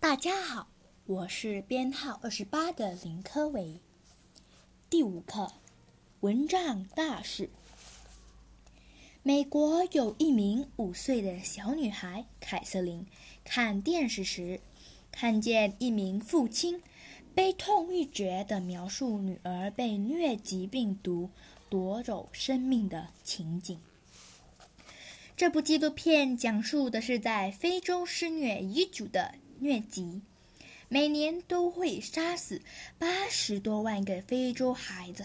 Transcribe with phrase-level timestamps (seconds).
[0.00, 0.68] 大家好，
[1.06, 3.80] 我是编号二十八的林科维。
[4.88, 5.52] 第五课，
[6.20, 7.50] 蚊帐大事。
[9.24, 13.04] 美国有一名五岁的小女孩凯瑟琳，
[13.42, 14.60] 看电视时，
[15.10, 16.80] 看见一名父亲
[17.34, 21.28] 悲痛欲绝的描述女儿被疟疾病毒
[21.68, 23.76] 夺走生命的情景。
[25.36, 29.34] 这部纪录片讲述的是在非洲肆虐已久的。
[29.60, 30.22] 疟疾
[30.88, 32.62] 每年都会杀死
[32.98, 35.24] 八十多万个非洲孩子，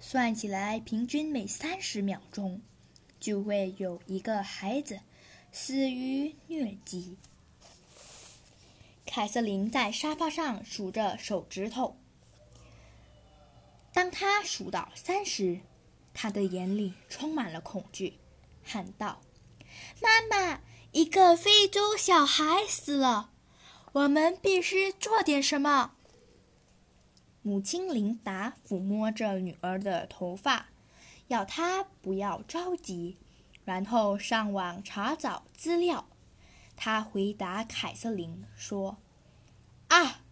[0.00, 2.60] 算起来，平均每三十秒钟
[3.20, 5.00] 就会有一个孩子
[5.52, 7.16] 死于疟疾。
[9.04, 11.96] 凯瑟琳在沙发上数着手指头，
[13.92, 15.60] 当她数到三时，
[16.14, 18.14] 她的眼里充满了恐惧，
[18.64, 19.20] 喊道
[20.00, 20.60] ：“妈妈，
[20.92, 23.30] 一个非洲小孩死了！”
[23.92, 25.92] 我们必须做点什么。
[27.42, 30.70] 母亲琳达抚摸着女儿的头发，
[31.26, 33.18] 要她不要着急，
[33.64, 36.08] 然后上网查找资料。
[36.74, 38.96] 她回答凯瑟琳说
[39.88, 40.22] ：“啊，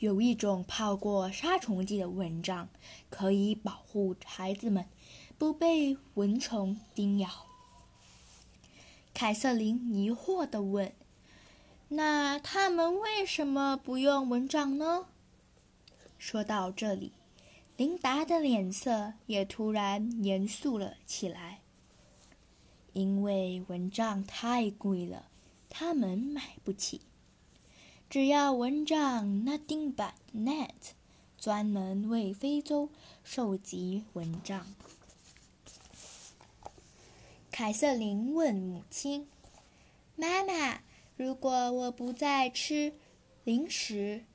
[0.00, 2.68] 有一种泡过杀虫剂的蚊帐，
[3.08, 4.88] 可以保护孩子们
[5.38, 7.28] 不被蚊虫叮咬。”
[9.18, 10.92] 凯瑟琳疑惑地问。
[11.88, 15.06] 那他们为什么不用蚊帐呢？
[16.18, 17.12] 说到这里，
[17.78, 21.60] 琳达的脸色也突然严肃了起来。
[22.92, 25.28] 因为蚊帐太贵了，
[25.70, 27.00] 他们买不起。
[28.10, 30.92] 只要蚊帐那钉板 （net）
[31.38, 32.90] 专门为非洲
[33.24, 34.66] 收集蚊帐。
[37.58, 39.28] 凯瑟琳问母亲
[40.14, 40.82] ：“妈妈。”
[41.16, 42.92] 如果我不再吃
[43.44, 44.26] 零食，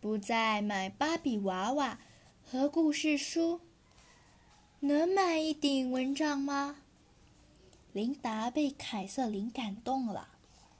[0.00, 2.00] 不再买芭比娃娃
[2.42, 3.60] 和故事书，
[4.80, 6.82] 能买一顶蚊帐吗？
[7.92, 10.30] 琳达被凯瑟琳感动了。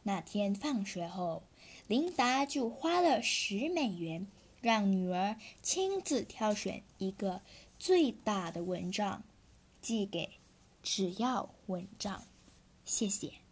[0.03, 1.45] 那天放学后，
[1.87, 4.27] 琳达就花了十美元，
[4.61, 7.43] 让女儿亲自挑选一个
[7.79, 9.23] 最大的蚊帐，
[9.81, 10.31] 寄给
[10.87, 12.23] 只要蚊帐。
[12.85, 13.46] 谢谢。